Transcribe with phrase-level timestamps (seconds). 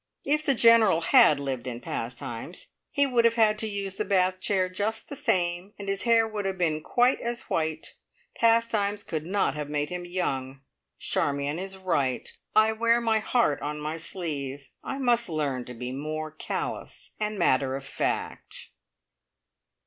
[0.25, 4.39] If the General had lived in Pastimes, he would have had to use the bath
[4.39, 7.93] chair just the same, and his hair would have been quite as white!
[8.33, 10.61] Pastimes could not have made him young!
[10.97, 12.31] Charmion is right.
[12.55, 14.69] I wear my heart on my sleeve.
[14.83, 18.69] I must learn to be more callous and matter of fact!